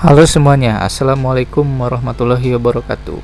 [0.00, 3.20] Halo semuanya, Assalamualaikum warahmatullahi wabarakatuh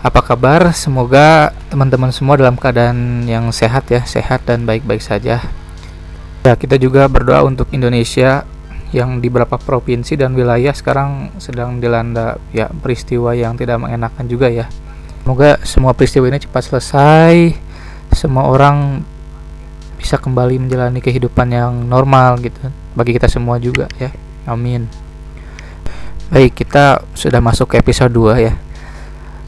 [0.00, 0.72] Apa kabar?
[0.72, 5.44] Semoga teman-teman semua dalam keadaan yang sehat ya Sehat dan baik-baik saja
[6.40, 8.48] Ya, kita juga berdoa untuk Indonesia
[8.96, 14.48] yang di beberapa provinsi dan wilayah sekarang sedang dilanda ya peristiwa yang tidak mengenakan juga
[14.48, 14.72] ya.
[15.20, 17.52] Semoga semua peristiwa ini cepat selesai,
[18.16, 19.04] semua orang
[20.00, 24.08] bisa kembali menjalani kehidupan yang normal gitu bagi kita semua juga ya.
[24.48, 25.07] Amin.
[26.28, 28.52] Baik, kita sudah masuk ke episode 2 ya.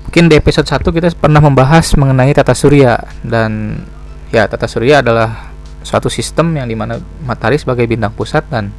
[0.08, 3.84] Mungkin di episode 1 kita pernah membahas mengenai tata surya dan
[4.32, 5.52] ya tata surya adalah
[5.84, 8.72] suatu sistem yang di mana matahari sebagai bintang pusat dan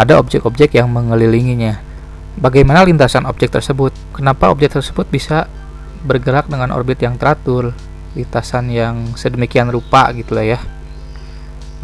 [0.00, 1.84] ada objek-objek yang mengelilinginya.
[2.40, 3.92] Bagaimana lintasan objek tersebut?
[4.16, 5.44] Kenapa objek tersebut bisa
[6.00, 7.76] bergerak dengan orbit yang teratur,
[8.16, 10.60] lintasan yang sedemikian rupa gitu lah ya.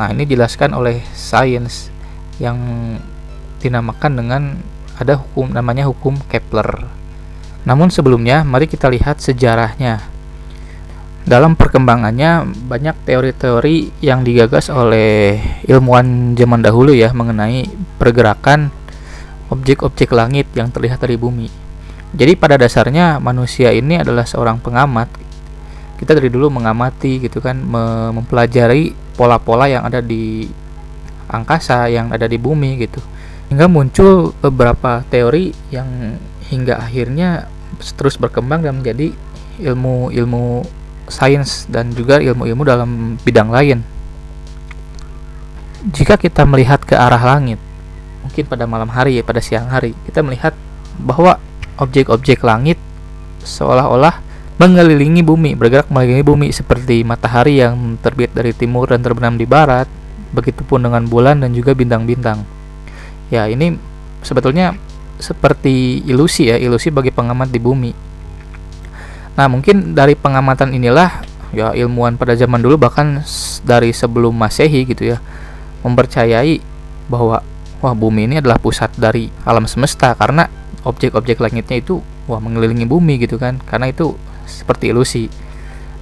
[0.00, 1.92] Nah, ini dijelaskan oleh sains
[2.40, 2.56] yang
[3.60, 4.42] dinamakan dengan
[5.00, 6.84] ada hukum namanya hukum Kepler.
[7.64, 10.00] Namun sebelumnya, mari kita lihat sejarahnya.
[11.24, 15.36] Dalam perkembangannya banyak teori-teori yang digagas oleh
[15.68, 17.68] ilmuwan zaman dahulu ya mengenai
[18.00, 18.72] pergerakan
[19.52, 21.48] objek-objek langit yang terlihat dari bumi.
[22.16, 25.12] Jadi pada dasarnya manusia ini adalah seorang pengamat.
[26.00, 27.60] Kita dari dulu mengamati gitu kan,
[28.16, 30.48] mempelajari pola-pola yang ada di
[31.28, 33.19] angkasa, yang ada di bumi gitu
[33.50, 36.14] hingga muncul beberapa teori yang
[36.46, 37.50] hingga akhirnya
[37.98, 39.10] terus berkembang dan menjadi
[39.58, 40.62] ilmu-ilmu
[41.10, 43.82] sains dan juga ilmu-ilmu dalam bidang lain.
[45.90, 47.58] Jika kita melihat ke arah langit,
[48.22, 50.54] mungkin pada malam hari ya, pada siang hari, kita melihat
[51.02, 51.42] bahwa
[51.80, 52.78] objek-objek langit
[53.42, 54.22] seolah-olah
[54.60, 59.88] mengelilingi bumi, bergerak mengelilingi bumi seperti matahari yang terbit dari timur dan terbenam di barat,
[60.36, 62.59] begitupun dengan bulan dan juga bintang-bintang
[63.30, 63.78] ya ini
[64.20, 64.76] sebetulnya
[65.20, 67.92] seperti ilusi ya ilusi bagi pengamat di bumi.
[69.38, 71.22] Nah mungkin dari pengamatan inilah
[71.54, 73.22] ya ilmuwan pada zaman dulu bahkan
[73.66, 75.18] dari sebelum masehi gitu ya
[75.82, 76.60] mempercayai
[77.10, 77.42] bahwa
[77.80, 80.46] wah bumi ini adalah pusat dari alam semesta karena
[80.84, 81.98] objek-objek langitnya itu
[82.28, 84.14] wah mengelilingi bumi gitu kan karena itu
[84.46, 85.24] seperti ilusi.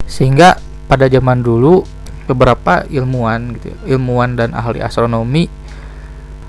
[0.09, 0.57] Sehingga
[0.89, 1.85] pada zaman dulu
[2.29, 5.49] beberapa ilmuwan gitu ya, ilmuwan dan ahli astronomi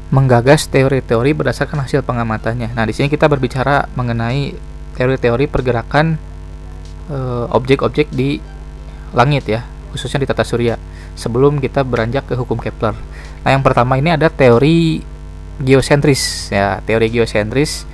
[0.09, 2.73] menggagas teori-teori berdasarkan hasil pengamatannya.
[2.73, 4.57] Nah, di sini kita berbicara mengenai
[4.97, 6.17] teori-teori pergerakan
[7.13, 8.41] eh, objek-objek di
[9.13, 10.77] langit ya, khususnya di tata surya.
[11.13, 12.97] Sebelum kita beranjak ke hukum Kepler.
[13.45, 15.03] Nah, yang pertama ini ada teori
[15.59, 17.85] geosentris ya, teori geosentris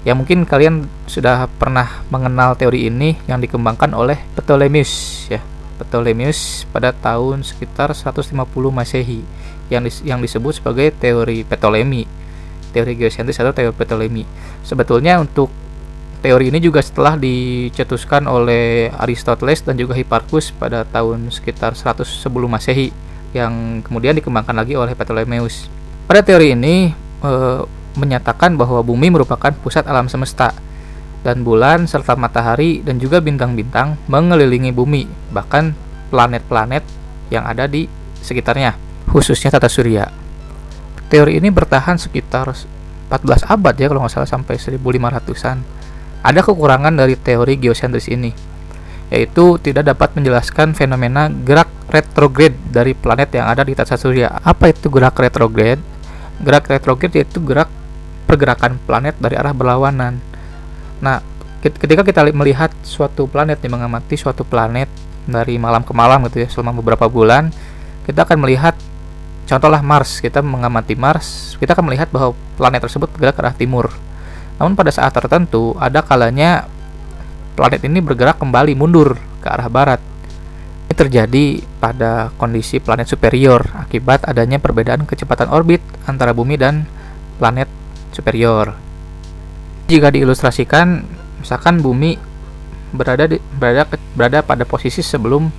[0.00, 5.44] yang mungkin kalian sudah pernah mengenal teori ini yang dikembangkan oleh Ptolemeus ya.
[5.76, 8.32] Ptolemeus pada tahun sekitar 150
[8.72, 9.24] Masehi
[9.70, 12.04] yang dis, yang disebut sebagai teori Ptolemy,
[12.74, 14.26] teori geosentris atau teori Ptolemy.
[14.66, 15.48] Sebetulnya untuk
[16.20, 22.52] teori ini juga setelah dicetuskan oleh Aristoteles dan juga Hipparchus pada tahun sekitar 100 sebelum
[22.52, 22.92] Masehi
[23.32, 25.70] yang kemudian dikembangkan lagi oleh Ptolemeus.
[26.04, 26.90] Pada teori ini
[27.22, 27.32] e,
[27.94, 30.52] menyatakan bahwa bumi merupakan pusat alam semesta
[31.22, 35.72] dan bulan serta matahari dan juga bintang-bintang mengelilingi bumi, bahkan
[36.10, 36.82] planet-planet
[37.30, 37.86] yang ada di
[38.20, 40.06] sekitarnya khususnya tata surya.
[41.10, 42.54] Teori ini bertahan sekitar
[43.10, 45.58] 14 abad ya kalau nggak salah sampai 1500-an.
[46.22, 48.30] Ada kekurangan dari teori geosentris ini,
[49.10, 54.30] yaitu tidak dapat menjelaskan fenomena gerak retrograde dari planet yang ada di tata surya.
[54.30, 55.82] Apa itu gerak retrograde?
[56.38, 57.66] Gerak retrograde yaitu gerak
[58.30, 60.22] pergerakan planet dari arah berlawanan.
[61.02, 61.18] Nah,
[61.64, 64.86] ketika kita melihat suatu planet mengamati suatu planet
[65.26, 67.50] dari malam ke malam gitu ya selama beberapa bulan,
[68.06, 68.76] kita akan melihat
[69.50, 73.90] Contohlah Mars, kita mengamati Mars, kita akan melihat bahwa planet tersebut bergerak ke arah timur.
[74.62, 76.70] Namun pada saat tertentu, ada kalanya
[77.58, 79.98] planet ini bergerak kembali mundur ke arah barat.
[80.86, 86.86] Ini terjadi pada kondisi planet superior akibat adanya perbedaan kecepatan orbit antara bumi dan
[87.42, 87.66] planet
[88.14, 88.78] superior.
[89.90, 91.02] Jika diilustrasikan,
[91.42, 92.14] misalkan bumi
[92.94, 93.82] berada di, berada
[94.14, 95.50] berada pada posisi sebelum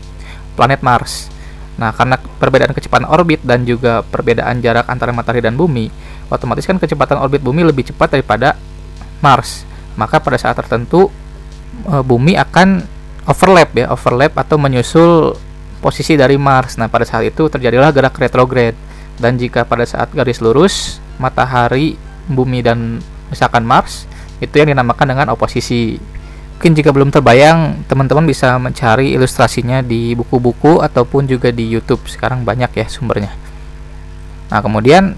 [0.56, 1.41] planet Mars
[1.82, 5.90] Nah, karena perbedaan kecepatan orbit dan juga perbedaan jarak antara matahari dan bumi,
[6.30, 8.54] otomatis kan kecepatan orbit bumi lebih cepat daripada
[9.18, 9.66] Mars.
[9.98, 11.10] Maka pada saat tertentu
[11.90, 12.86] e, bumi akan
[13.26, 15.34] overlap ya, overlap atau menyusul
[15.82, 16.78] posisi dari Mars.
[16.78, 18.78] Nah, pada saat itu terjadilah gerak retrograde.
[19.18, 21.98] Dan jika pada saat garis lurus matahari,
[22.30, 23.02] bumi dan
[23.34, 24.06] misalkan Mars
[24.38, 25.98] itu yang dinamakan dengan oposisi
[26.62, 32.46] mungkin jika belum terbayang teman-teman bisa mencari ilustrasinya di buku-buku ataupun juga di YouTube sekarang
[32.46, 33.34] banyak ya sumbernya
[34.46, 35.18] nah kemudian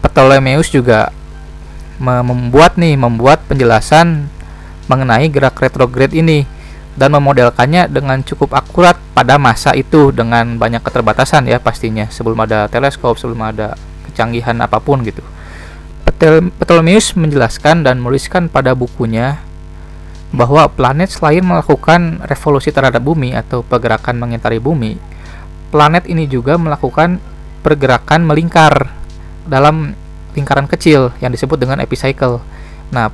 [0.00, 1.12] Ptolemeus juga
[2.00, 4.32] membuat nih membuat penjelasan
[4.88, 6.48] mengenai gerak retrograde ini
[6.96, 12.64] dan memodelkannya dengan cukup akurat pada masa itu dengan banyak keterbatasan ya pastinya sebelum ada
[12.72, 13.76] teleskop sebelum ada
[14.08, 15.20] kecanggihan apa pun gitu.
[16.56, 19.44] Ptolemeus menjelaskan dan menuliskan pada bukunya
[20.34, 24.98] bahwa planet selain melakukan revolusi terhadap bumi atau pergerakan mengitari bumi,
[25.70, 27.22] planet ini juga melakukan
[27.62, 28.90] pergerakan melingkar
[29.46, 29.94] dalam
[30.34, 32.42] lingkaran kecil yang disebut dengan epicycle.
[32.92, 33.10] Nah,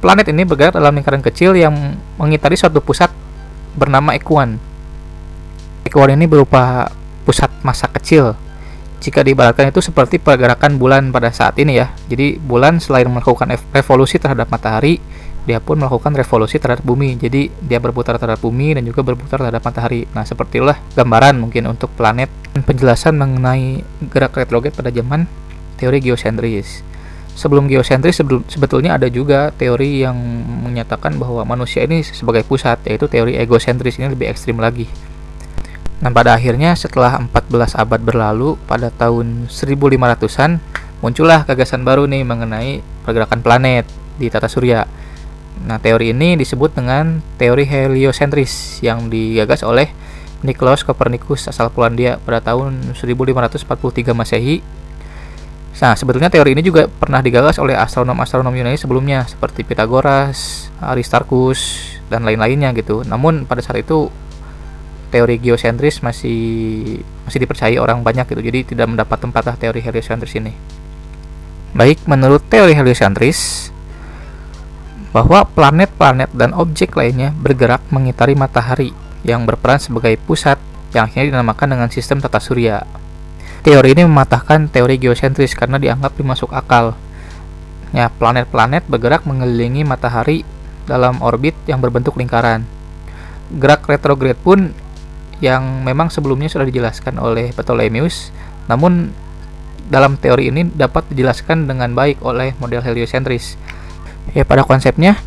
[0.00, 3.10] planet ini bergerak dalam lingkaran kecil yang mengitari suatu pusat
[3.74, 4.56] bernama ekuan.
[5.84, 6.88] Ekuan ini berupa
[7.28, 8.34] pusat massa kecil.
[9.04, 11.92] Jika diibaratkan itu seperti pergerakan bulan pada saat ini ya.
[12.08, 14.96] Jadi bulan selain melakukan revolusi terhadap matahari,
[15.44, 17.20] dia pun melakukan revolusi terhadap bumi.
[17.20, 20.08] Jadi dia berputar terhadap bumi dan juga berputar terhadap matahari.
[20.16, 25.28] Nah, seperti itulah gambaran mungkin untuk planet dan penjelasan mengenai gerak retrograde pada zaman
[25.76, 26.80] teori geosentris.
[27.34, 30.16] Sebelum geosentris sebetulnya ada juga teori yang
[30.64, 34.86] menyatakan bahwa manusia ini sebagai pusat, yaitu teori egosentris ini lebih ekstrim lagi.
[35.98, 40.62] Nah, pada akhirnya setelah 14 abad berlalu, pada tahun 1500-an
[41.02, 43.84] muncullah gagasan baru nih mengenai pergerakan planet
[44.16, 45.03] di tata surya
[45.62, 49.94] Nah, teori ini disebut dengan teori heliosentris yang digagas oleh
[50.44, 54.60] Nicolaus Copernicus asal Polandia pada tahun 1543 Masehi.
[55.74, 62.22] Nah, sebetulnya teori ini juga pernah digagas oleh astronom-astronom Yunani sebelumnya seperti Pythagoras, Aristarchus, dan
[62.22, 63.02] lain-lainnya gitu.
[63.02, 64.12] Namun pada saat itu
[65.10, 66.38] teori geosentris masih
[67.26, 68.42] masih dipercayai orang banyak gitu.
[68.42, 70.54] Jadi tidak mendapat tempat lah teori heliosentris ini.
[71.74, 73.73] Baik, menurut teori heliosentris,
[75.14, 78.90] bahwa planet-planet dan objek lainnya bergerak mengitari matahari
[79.22, 80.58] yang berperan sebagai pusat
[80.90, 82.82] yang akhirnya dinamakan dengan sistem tata surya.
[83.62, 86.98] Teori ini mematahkan teori geosentris karena dianggap dimasuk akal.
[87.94, 90.42] Ya, planet-planet bergerak mengelilingi matahari
[90.84, 92.66] dalam orbit yang berbentuk lingkaran.
[93.54, 94.74] Gerak retrograde pun
[95.38, 98.34] yang memang sebelumnya sudah dijelaskan oleh Ptolemeus,
[98.66, 99.14] namun
[99.86, 103.54] dalam teori ini dapat dijelaskan dengan baik oleh model heliosentris
[104.32, 105.20] Ya pada konsepnya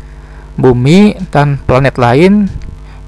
[0.58, 2.50] bumi dan planet lain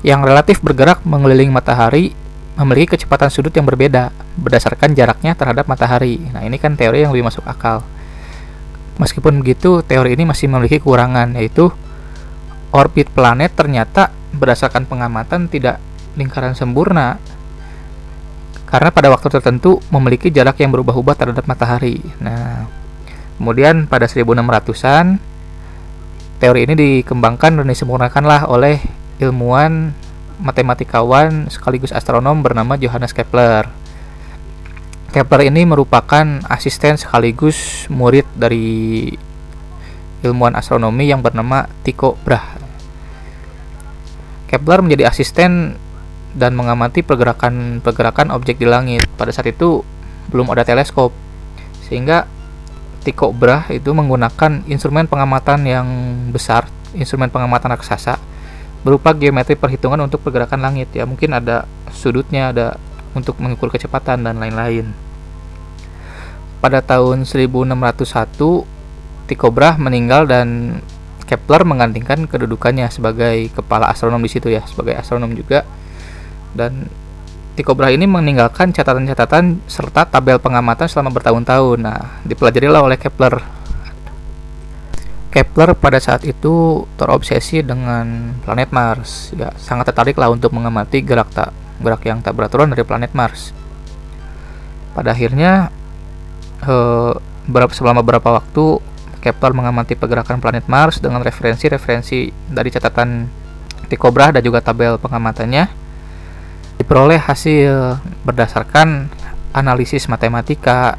[0.07, 2.15] yang relatif bergerak mengelilingi matahari
[2.57, 6.21] memiliki kecepatan sudut yang berbeda berdasarkan jaraknya terhadap matahari.
[6.31, 7.81] Nah, ini kan teori yang lebih masuk akal.
[9.01, 11.73] Meskipun begitu, teori ini masih memiliki kekurangan yaitu
[12.71, 15.83] orbit planet ternyata berdasarkan pengamatan tidak
[16.15, 17.19] lingkaran sempurna
[18.71, 21.99] karena pada waktu tertentu memiliki jarak yang berubah-ubah terhadap matahari.
[22.23, 22.71] Nah,
[23.41, 25.19] kemudian pada 1600-an
[26.41, 28.81] Teori ini dikembangkan dan disempurnakanlah oleh
[29.21, 29.93] ilmuwan
[30.41, 33.69] matematikawan sekaligus astronom bernama Johannes Kepler.
[35.13, 39.13] Kepler ini merupakan asisten sekaligus murid dari
[40.25, 42.57] ilmuwan astronomi yang bernama Tycho Brahe.
[44.49, 45.77] Kepler menjadi asisten
[46.33, 49.05] dan mengamati pergerakan-pergerakan objek di langit.
[49.21, 49.85] Pada saat itu
[50.33, 51.13] belum ada teleskop,
[51.85, 52.25] sehingga
[53.01, 55.87] Tycho Brahe itu menggunakan instrumen pengamatan yang
[56.29, 58.21] besar, instrumen pengamatan raksasa
[58.81, 60.93] berupa geometri perhitungan untuk pergerakan langit.
[60.93, 62.77] Ya mungkin ada sudutnya ada
[63.17, 64.93] untuk mengukur kecepatan dan lain-lain.
[66.61, 68.69] Pada tahun 1601
[69.31, 70.81] Tycho Brahe meninggal dan
[71.25, 75.63] Kepler menggantikan kedudukannya sebagai kepala astronom di situ ya sebagai astronom juga.
[76.51, 76.91] Dan
[77.59, 81.79] Tycho Brahe ini meninggalkan catatan-catatan serta tabel pengamatan selama bertahun-tahun.
[81.83, 83.43] Nah, dipelajarilah oleh Kepler.
[85.31, 89.35] Kepler pada saat itu terobsesi dengan planet Mars.
[89.35, 91.51] Ya, sangat tertarik lah untuk mengamati gerak tak
[91.83, 93.51] gerak yang tak beraturan dari planet Mars.
[94.95, 95.71] Pada akhirnya,
[96.67, 97.13] eh,
[97.51, 98.79] berapa selama beberapa waktu
[99.21, 103.29] Kepler mengamati pergerakan planet Mars dengan referensi-referensi dari catatan
[103.91, 105.80] Tycho Brahe dan juga tabel pengamatannya
[106.81, 109.13] diperoleh hasil berdasarkan
[109.53, 110.97] analisis matematika,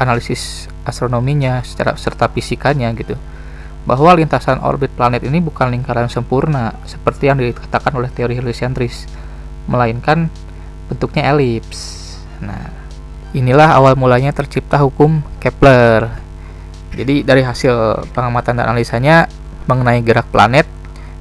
[0.00, 3.20] analisis astronominya secara serta fisikanya gitu.
[3.84, 9.04] Bahwa lintasan orbit planet ini bukan lingkaran sempurna seperti yang dikatakan oleh teori heliocentris,
[9.68, 10.32] melainkan
[10.88, 12.16] bentuknya elips.
[12.40, 12.72] Nah,
[13.36, 16.08] inilah awal mulanya tercipta hukum Kepler.
[16.96, 19.28] Jadi dari hasil pengamatan dan analisanya
[19.68, 20.64] mengenai gerak planet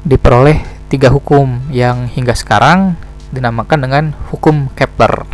[0.07, 2.97] diperoleh tiga hukum yang hingga sekarang
[3.29, 5.25] dinamakan dengan hukum Kepler.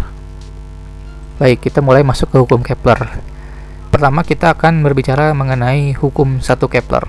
[1.40, 3.00] Baik, kita mulai masuk ke hukum Kepler.
[3.92, 7.08] Pertama kita akan berbicara mengenai hukum satu Kepler.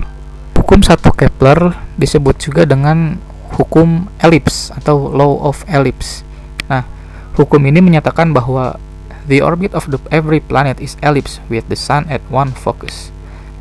[0.55, 3.19] Hukum satu Kepler disebut juga dengan
[3.59, 6.23] hukum elips atau law of ellipse.
[6.71, 6.87] Nah,
[7.35, 8.79] hukum ini menyatakan bahwa
[9.27, 13.11] the orbit of the every planet is ellipse with the sun at one focus.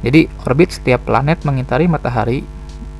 [0.06, 2.46] Jadi orbit setiap planet mengitari matahari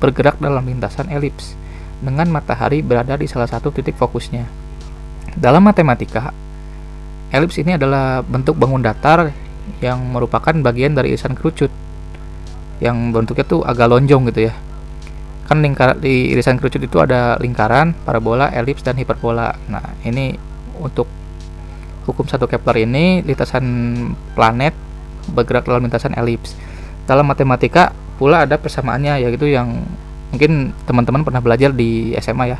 [0.02, 1.54] bergerak dalam lintasan elips
[2.00, 4.44] dengan matahari berada di salah satu titik fokusnya.
[5.36, 6.32] Dalam matematika,
[7.32, 9.32] elips ini adalah bentuk bangun datar
[9.80, 11.72] yang merupakan bagian dari irisan kerucut
[12.78, 14.54] yang bentuknya tuh agak lonjong gitu ya
[15.46, 19.54] kan lingkar di irisan kerucut itu ada lingkaran, parabola, elips dan hiperbola.
[19.70, 20.34] Nah, ini
[20.82, 21.06] untuk
[22.02, 23.64] hukum satu Kepler ini lintasan
[24.34, 24.74] planet
[25.30, 26.58] bergerak dalam lintasan elips.
[27.06, 29.86] Dalam matematika pula ada persamaannya yaitu yang
[30.30, 32.58] mungkin teman-teman pernah belajar di SMA ya.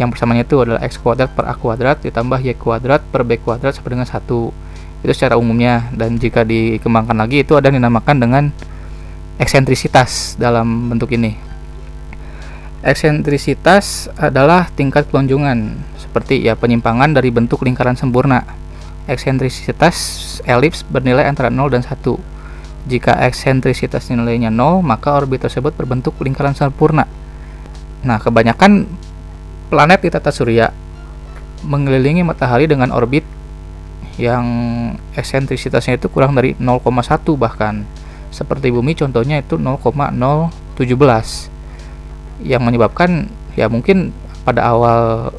[0.00, 3.76] Yang persamaannya itu adalah x kuadrat per a kuadrat ditambah y kuadrat per b kuadrat
[3.76, 4.50] sama dengan satu.
[5.02, 8.44] Itu secara umumnya dan jika dikembangkan lagi itu ada yang dinamakan dengan
[9.36, 11.34] eksentrisitas dalam bentuk ini.
[12.82, 18.42] Eksentrisitas adalah tingkat pelonjongan, seperti ya penyimpangan dari bentuk lingkaran sempurna.
[19.06, 22.31] Eksentrisitas elips bernilai antara 0 dan 1.
[22.82, 27.06] Jika eksentrisitas nilainya 0, maka orbit tersebut berbentuk lingkaran sempurna.
[28.02, 28.90] Nah, kebanyakan
[29.70, 30.74] planet di tata surya
[31.62, 33.22] mengelilingi matahari dengan orbit
[34.18, 34.44] yang
[35.14, 37.86] eksentrisitasnya itu kurang dari 0,1 bahkan.
[38.34, 41.52] Seperti bumi contohnya itu 0,017
[42.42, 44.10] yang menyebabkan ya mungkin
[44.42, 45.30] pada awal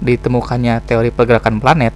[0.00, 1.92] ditemukannya teori pergerakan planet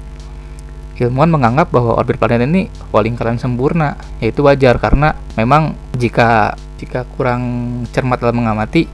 [0.95, 7.43] ilmuwan menganggap bahwa orbit planet ini lingkaran sempurna yaitu wajar karena memang jika jika kurang
[7.91, 8.87] cermat dalam mengamati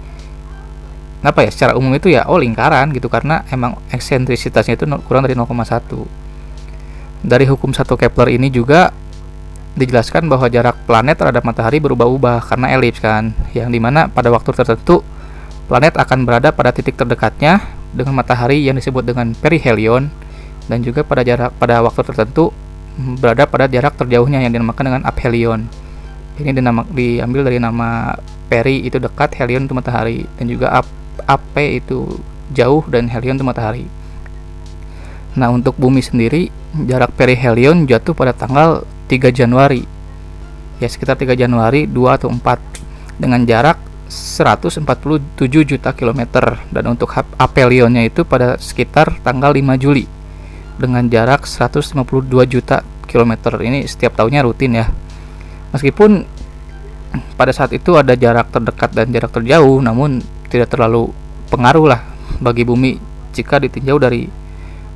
[1.21, 5.37] apa ya secara umum itu ya oh lingkaran gitu karena emang eksentrisitasnya itu kurang dari
[5.37, 5.61] 0,1
[7.21, 8.88] dari hukum satu Kepler ini juga
[9.76, 14.50] dijelaskan bahwa jarak planet terhadap matahari berubah-ubah karena elips kan yang di mana pada waktu
[14.57, 15.04] tertentu
[15.71, 17.62] Planet akan berada pada titik terdekatnya
[17.95, 20.11] dengan matahari yang disebut dengan perihelion
[20.67, 22.52] dan juga pada jarak pada waktu tertentu
[23.21, 25.64] berada pada jarak terjauhnya yang dinamakan dengan aphelion.
[26.40, 28.17] Ini dinama, diambil dari nama
[28.49, 30.88] peri itu dekat, helion itu matahari dan juga ap,
[31.29, 32.09] ape itu
[32.50, 33.87] jauh dan helion itu matahari.
[35.37, 36.50] Nah, untuk bumi sendiri
[36.88, 39.85] jarak perihelion jatuh pada tanggal 3 Januari.
[40.81, 42.40] Ya, sekitar 3 Januari 2 atau 4
[43.21, 43.76] dengan jarak
[44.11, 44.83] 147
[45.62, 50.20] juta kilometer dan untuk apelionnya itu pada sekitar tanggal 5 Juli
[50.80, 52.00] dengan jarak 152
[52.49, 53.52] juta kilometer.
[53.60, 54.88] Ini setiap tahunnya rutin ya.
[55.76, 56.25] Meskipun
[57.37, 61.12] pada saat itu ada jarak terdekat dan jarak terjauh namun tidak terlalu
[61.50, 62.00] pengaruh lah
[62.38, 62.96] bagi bumi
[63.34, 64.30] jika ditinjau dari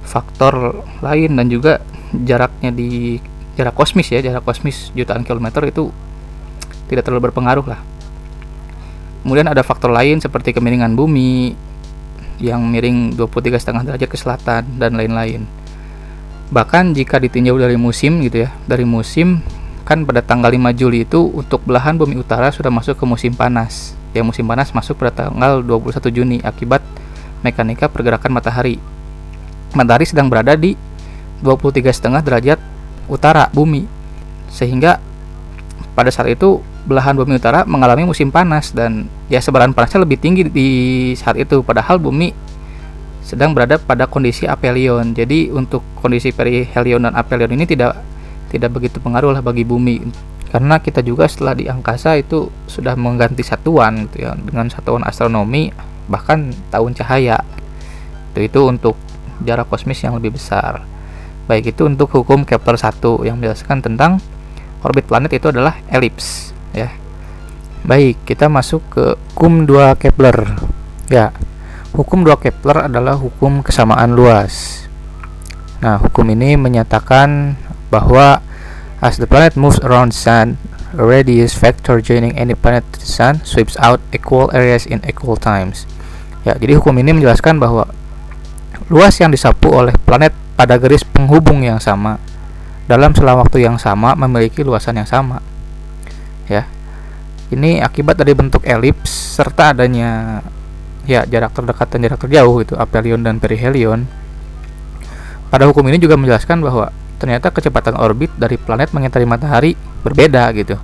[0.07, 1.83] faktor lain dan juga
[2.15, 3.19] jaraknya di
[3.59, 5.91] jarak kosmis ya jarak kosmis jutaan kilometer itu
[6.87, 7.81] tidak terlalu berpengaruh lah.
[9.25, 11.57] Kemudian ada faktor lain seperti kemiringan bumi
[12.43, 15.49] yang miring 23,5 derajat ke selatan dan lain-lain.
[16.55, 19.43] Bahkan jika ditinjau dari musim gitu ya, dari musim
[19.83, 23.99] kan pada tanggal 5 Juli itu untuk belahan bumi utara sudah masuk ke musim panas.
[24.15, 26.79] Ya musim panas masuk pada tanggal 21 Juni akibat
[27.43, 28.79] mekanika pergerakan matahari.
[29.75, 30.79] Matahari sedang berada di
[31.43, 32.63] 23,5 derajat
[33.11, 33.91] utara bumi.
[34.47, 35.03] Sehingga
[35.99, 40.47] pada saat itu belahan bumi utara mengalami musim panas dan ya sebaran panasnya lebih tinggi
[40.47, 40.69] di
[41.19, 42.31] saat itu padahal bumi
[43.25, 45.17] sedang berada pada kondisi aphelion.
[45.17, 47.97] Jadi untuk kondisi perihelion dan aphelion ini tidak
[48.53, 50.05] tidak begitu pengaruh lah bagi bumi
[50.55, 55.75] karena kita juga setelah di angkasa itu sudah mengganti satuan gitu ya dengan satuan astronomi
[56.07, 57.43] bahkan tahun cahaya.
[58.31, 58.95] Itu itu untuk
[59.43, 60.87] jarak kosmis yang lebih besar.
[61.51, 64.23] Baik itu untuk hukum Kepler 1 yang menjelaskan tentang
[64.87, 66.95] orbit planet itu adalah elips ya.
[67.83, 69.05] Baik, kita masuk ke
[69.35, 70.55] hukum 2 Kepler.
[71.11, 71.35] Ya.
[71.95, 74.85] Hukum 2 Kepler adalah hukum kesamaan luas.
[75.79, 77.55] Nah, hukum ini menyatakan
[77.87, 78.43] bahwa
[78.99, 80.59] as the planet moves around sun,
[80.91, 85.39] a radius vector joining any planet to the sun sweeps out equal areas in equal
[85.39, 85.87] times.
[86.43, 87.87] Ya, jadi hukum ini menjelaskan bahwa
[88.91, 92.19] luas yang disapu oleh planet pada garis penghubung yang sama
[92.85, 95.41] dalam selang waktu yang sama memiliki luasan yang sama
[96.45, 96.69] ya
[97.49, 100.41] ini akibat dari bentuk elips serta adanya
[101.05, 104.09] ya jarak terdekat dan jarak terjauh itu aphelion dan perihelion
[105.49, 110.77] pada hukum ini juga menjelaskan bahwa ternyata kecepatan orbit dari planet mengitari matahari berbeda gitu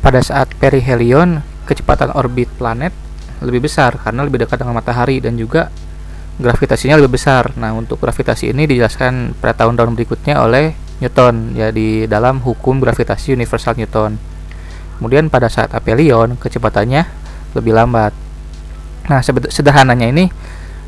[0.00, 2.92] pada saat perihelion kecepatan orbit planet
[3.40, 5.72] lebih besar karena lebih dekat dengan matahari dan juga
[6.40, 7.52] gravitasinya lebih besar.
[7.60, 13.36] Nah, untuk gravitasi ini dijelaskan pada tahun-tahun berikutnya oleh Newton ya di dalam hukum gravitasi
[13.36, 14.16] universal Newton.
[15.00, 17.02] Kemudian pada saat aphelion kecepatannya
[17.56, 18.12] lebih lambat.
[19.10, 20.30] Nah, sederhananya ini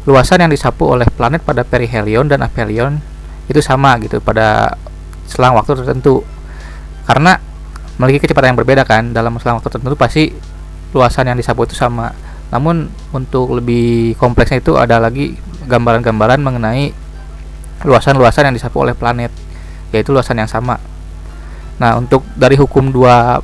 [0.07, 3.02] luasan yang disapu oleh planet pada perihelion dan aphelion
[3.50, 4.79] itu sama gitu pada
[5.26, 6.23] selang waktu tertentu.
[7.02, 7.35] Karena
[7.99, 10.33] memiliki kecepatan yang berbeda kan dalam selang waktu tertentu pasti
[10.91, 12.12] luasan yang disapu itu sama
[12.52, 15.33] namun untuk lebih kompleksnya itu ada lagi
[15.64, 16.93] gambaran-gambaran mengenai
[17.87, 19.33] luasan-luasan yang disapu oleh planet
[19.88, 20.76] yaitu luasan yang sama
[21.81, 23.41] nah untuk dari hukum dua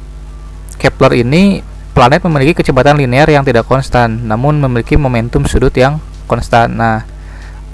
[0.78, 1.64] Kepler ini
[1.98, 5.98] planet memiliki kecepatan linear yang tidak konstan namun memiliki momentum sudut yang
[6.30, 7.02] konstan nah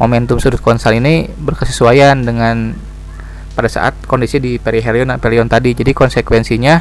[0.00, 2.72] momentum sudut konstan ini berkesesuaian dengan
[3.54, 5.76] pada saat kondisi di perihelion dan perion tadi.
[5.76, 6.80] Jadi konsekuensinya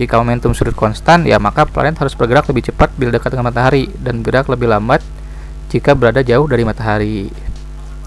[0.00, 3.92] jika momentum sudut konstan ya maka planet harus bergerak lebih cepat bila dekat dengan matahari
[4.00, 5.04] dan bergerak lebih lambat
[5.68, 7.30] jika berada jauh dari matahari.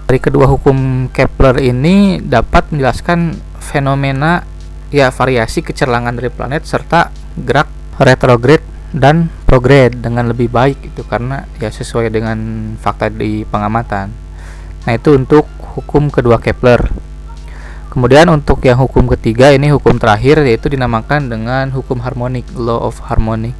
[0.04, 4.44] Dari kedua hukum Kepler ini dapat menjelaskan fenomena
[4.92, 7.08] ya variasi kecerlangan dari planet serta
[7.40, 12.38] gerak retrograde dan prograde dengan lebih baik itu karena ya sesuai dengan
[12.78, 14.14] fakta di pengamatan.
[14.86, 16.94] Nah, itu untuk hukum kedua Kepler.
[17.90, 22.98] Kemudian untuk yang hukum ketiga ini hukum terakhir yaitu dinamakan dengan hukum harmonik, law of
[23.06, 23.54] harmonic.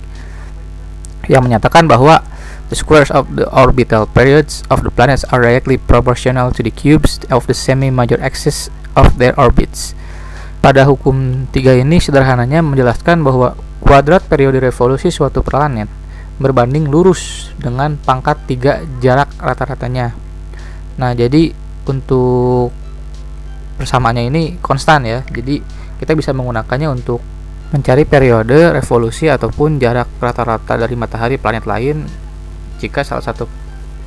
[1.30, 2.26] Yang menyatakan bahwa
[2.68, 7.22] the squares of the orbital periods of the planets are directly proportional to the cubes
[7.30, 9.94] of the semi-major axis of their orbits.
[10.58, 15.86] Pada hukum tiga ini sederhananya menjelaskan bahwa kuadrat periode revolusi suatu planet
[16.40, 20.16] berbanding lurus dengan pangkat tiga jarak rata-ratanya.
[20.98, 21.52] Nah, jadi
[21.86, 22.72] untuk
[23.78, 25.22] persamaannya ini konstan ya.
[25.28, 25.60] Jadi
[26.00, 27.20] kita bisa menggunakannya untuk
[27.70, 32.06] mencari periode revolusi ataupun jarak rata-rata dari matahari planet lain
[32.78, 33.46] jika salah satu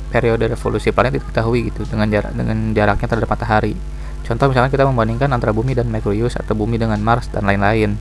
[0.08, 3.76] periode revolusi planet diketahui gitu dengan jarak dengan jaraknya terhadap matahari.
[4.24, 7.96] Contoh misalnya kita membandingkan antara bumi dan Merkurius atau bumi dengan Mars dan lain-lain.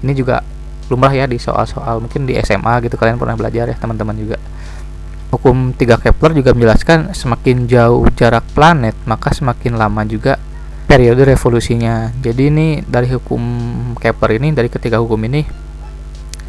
[0.00, 0.40] Ini juga
[0.90, 4.36] lumrah ya di soal-soal mungkin di SMA gitu kalian pernah belajar ya teman-teman juga
[5.30, 10.36] hukum 3 Kepler juga menjelaskan semakin jauh jarak planet maka semakin lama juga
[10.90, 12.10] periode revolusinya.
[12.18, 13.42] Jadi ini dari hukum
[13.94, 15.46] Kepler ini dari ketiga hukum ini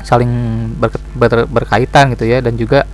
[0.01, 0.33] saling
[0.81, 2.89] ber, ber, berkaitan gitu ya dan juga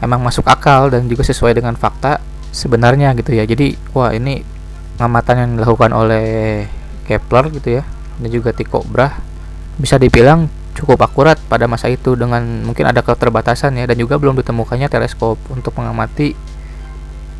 [0.00, 2.16] emang masuk akal dan juga sesuai dengan fakta
[2.48, 3.44] sebenarnya gitu ya.
[3.44, 4.40] Jadi wah ini
[4.96, 6.64] pengamatan yang dilakukan oleh
[7.04, 7.82] Kepler gitu ya
[8.16, 9.20] dan juga Tycho Brahe
[9.76, 10.48] bisa dibilang
[10.80, 15.36] cukup akurat pada masa itu dengan mungkin ada keterbatasan ya dan juga belum ditemukannya teleskop
[15.52, 16.32] untuk mengamati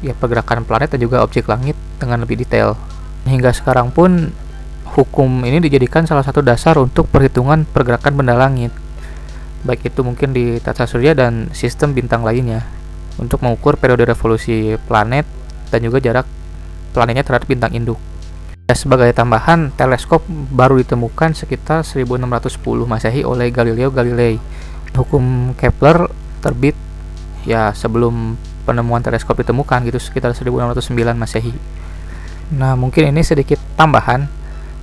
[0.05, 2.77] ya pergerakan planet dan juga objek langit dengan lebih detail.
[3.25, 4.33] Hingga sekarang pun
[4.97, 8.73] hukum ini dijadikan salah satu dasar untuk perhitungan pergerakan benda langit.
[9.65, 12.65] Baik itu mungkin di tata surya dan sistem bintang lainnya
[13.21, 15.29] untuk mengukur periode revolusi planet
[15.69, 16.25] dan juga jarak
[16.97, 18.10] planetnya terhadap bintang induk.
[18.71, 24.39] Ya, sebagai tambahan, teleskop baru ditemukan sekitar 1610 Masehi oleh Galileo Galilei.
[24.95, 26.07] Hukum Kepler
[26.39, 26.79] terbit
[27.43, 30.87] ya sebelum penemuan teleskop ditemukan gitu sekitar 1609
[31.19, 31.51] Masehi.
[32.55, 34.31] Nah, mungkin ini sedikit tambahan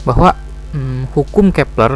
[0.04, 0.36] bahwa
[0.76, 1.96] hmm, hukum Kepler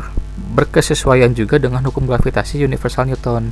[0.56, 3.51] berkesesuaian juga dengan hukum gravitasi universal Newton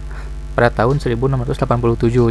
[0.56, 1.60] pada tahun 1687.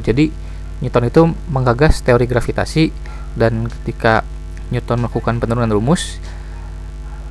[0.00, 0.32] Jadi,
[0.80, 2.96] Newton itu menggagas teori gravitasi
[3.36, 4.24] dan ketika
[4.68, 6.20] Newton melakukan penurunan rumus,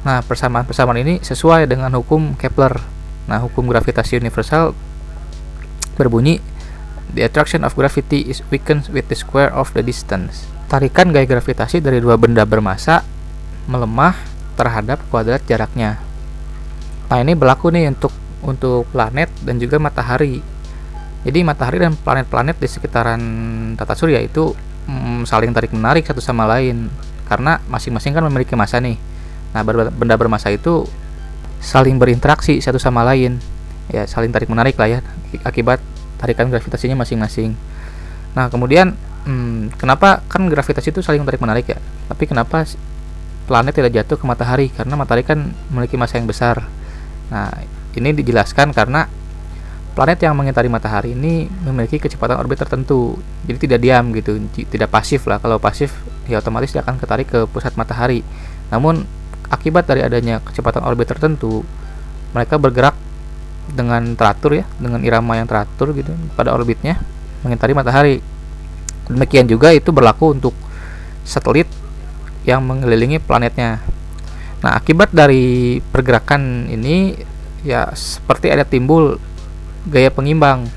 [0.02, 2.80] nah persamaan-persamaan ini sesuai dengan hukum Kepler.
[3.28, 4.72] Nah, hukum gravitasi universal
[6.00, 6.40] berbunyi
[7.08, 11.80] The attraction of gravity is weakened with the square of the distance tarikan gaya gravitasi
[11.80, 13.02] dari dua benda bermasa
[13.72, 14.16] melemah
[14.60, 15.96] terhadap kuadrat jaraknya.
[17.08, 18.12] Nah, ini berlaku nih untuk
[18.44, 20.44] untuk planet dan juga matahari.
[21.24, 23.22] Jadi matahari dan planet-planet di sekitaran
[23.76, 24.56] tata surya itu
[24.88, 26.88] mm, saling tarik menarik satu sama lain
[27.28, 28.96] karena masing-masing kan memiliki massa nih.
[29.52, 29.62] Nah,
[29.92, 30.88] benda bermasa itu
[31.60, 33.44] saling berinteraksi satu sama lain.
[33.92, 35.00] Ya, saling tarik menarik lah ya
[35.44, 35.80] akibat
[36.20, 37.56] tarikan gravitasinya masing-masing.
[38.36, 38.96] Nah, kemudian
[39.28, 42.64] hmm, kenapa kan gravitasi itu saling tarik menarik ya tapi kenapa
[43.46, 46.64] planet tidak jatuh ke matahari karena matahari kan memiliki massa yang besar
[47.28, 47.52] nah
[48.00, 49.12] ini dijelaskan karena
[49.98, 53.18] planet yang mengitari matahari ini memiliki kecepatan orbit tertentu.
[53.50, 54.38] Jadi tidak diam gitu
[54.70, 55.42] tidak pasif lah.
[55.42, 55.90] Kalau pasif
[56.30, 58.22] ya otomatis dia akan ketarik ke pusat matahari.
[58.70, 59.02] Namun
[59.50, 61.66] akibat dari adanya kecepatan orbit tertentu
[62.38, 62.94] mereka bergerak
[63.74, 67.02] dengan teratur ya dengan irama yang teratur gitu pada orbitnya
[67.42, 68.16] mengitari matahari.
[69.10, 70.54] Demikian juga itu berlaku untuk
[71.26, 71.66] satelit
[72.46, 73.82] yang mengelilingi planetnya.
[74.62, 77.18] Nah, akibat dari pergerakan ini
[77.66, 79.18] ya seperti ada timbul
[79.88, 80.68] gaya pengimbang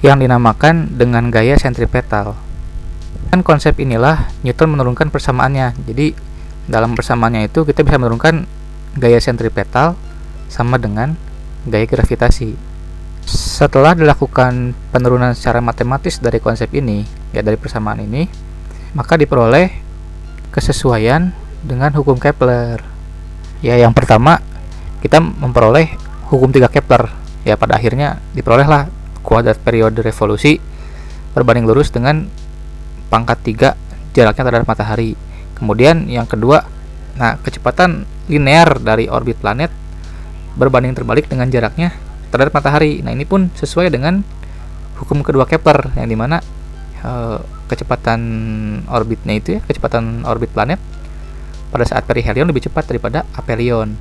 [0.00, 2.36] yang dinamakan dengan gaya sentripetal.
[3.30, 5.76] Dan konsep inilah Newton menurunkan persamaannya.
[5.84, 6.16] Jadi
[6.66, 8.48] dalam persamaannya itu kita bisa menurunkan
[8.96, 9.94] gaya sentripetal
[10.48, 11.14] sama dengan
[11.68, 12.56] gaya gravitasi.
[13.28, 18.26] Setelah dilakukan penurunan secara matematis dari konsep ini, ya dari persamaan ini,
[18.96, 19.68] maka diperoleh
[20.50, 21.30] kesesuaian
[21.62, 22.82] dengan hukum Kepler.
[23.60, 24.40] Ya, yang pertama,
[25.04, 25.92] kita memperoleh
[26.32, 28.88] hukum tiga Kepler ya pada akhirnya diperolehlah
[29.24, 30.60] kuadrat periode revolusi
[31.36, 32.26] berbanding lurus dengan
[33.12, 33.68] pangkat tiga
[34.16, 35.14] jaraknya terhadap matahari.
[35.54, 36.64] Kemudian yang kedua
[37.18, 39.68] nah kecepatan linear dari orbit planet
[40.56, 41.92] berbanding terbalik dengan jaraknya
[42.30, 43.02] terhadap matahari.
[43.04, 44.22] Nah ini pun sesuai dengan
[45.02, 46.38] hukum kedua Kepler yang di mana
[47.00, 47.12] e,
[47.66, 48.20] kecepatan
[48.86, 50.78] orbitnya itu ya kecepatan orbit planet
[51.70, 53.94] pada saat perihelion lebih cepat daripada apelion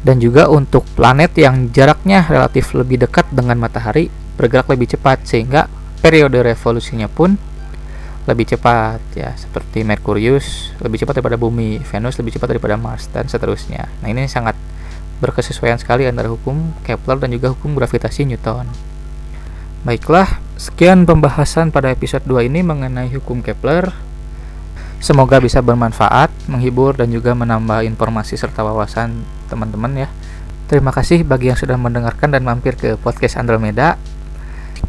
[0.00, 4.08] dan juga untuk planet yang jaraknya relatif lebih dekat dengan matahari
[4.40, 5.68] bergerak lebih cepat sehingga
[6.00, 7.36] periode revolusinya pun
[8.24, 13.28] lebih cepat ya seperti Merkurius lebih cepat daripada bumi, Venus lebih cepat daripada Mars dan
[13.28, 13.88] seterusnya.
[14.00, 14.56] Nah, ini sangat
[15.20, 18.68] berkesesuaian sekali antara hukum Kepler dan juga hukum gravitasi Newton.
[19.84, 23.92] Baiklah, sekian pembahasan pada episode 2 ini mengenai hukum Kepler.
[25.00, 30.08] Semoga bisa bermanfaat, menghibur, dan juga menambah informasi serta wawasan teman-teman ya.
[30.68, 33.96] Terima kasih bagi yang sudah mendengarkan dan mampir ke podcast Andromeda.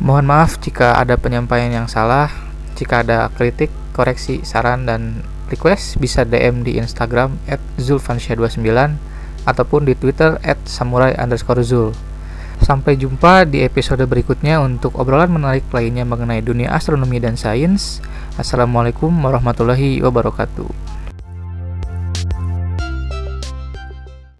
[0.03, 2.27] Mohon maaf jika ada penyampaian yang salah.
[2.75, 8.67] Jika ada kritik, koreksi, saran, dan request, bisa DM di Instagram at zulfansya29
[9.47, 11.95] ataupun di Twitter at samurai underscore zul.
[12.61, 18.05] Sampai jumpa di episode berikutnya untuk obrolan menarik lainnya mengenai dunia astronomi dan sains.
[18.37, 21.00] Assalamualaikum warahmatullahi wabarakatuh.